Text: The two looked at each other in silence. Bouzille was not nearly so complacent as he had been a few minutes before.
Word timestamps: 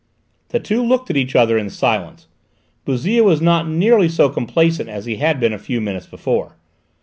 The 0.49 0.59
two 0.59 0.81
looked 0.83 1.11
at 1.11 1.15
each 1.15 1.35
other 1.35 1.59
in 1.59 1.69
silence. 1.69 2.25
Bouzille 2.85 3.23
was 3.23 3.39
not 3.39 3.67
nearly 3.69 4.09
so 4.09 4.29
complacent 4.29 4.89
as 4.89 5.05
he 5.05 5.17
had 5.17 5.39
been 5.39 5.53
a 5.53 5.59
few 5.59 5.79
minutes 5.79 6.07
before. 6.07 6.55